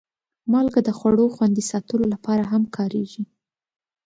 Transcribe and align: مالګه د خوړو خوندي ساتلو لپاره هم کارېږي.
مالګه 0.51 0.81
د 0.85 0.89
خوړو 0.97 1.25
خوندي 1.35 1.63
ساتلو 1.71 2.05
لپاره 2.13 2.43
هم 2.51 2.63
کارېږي. 2.75 3.23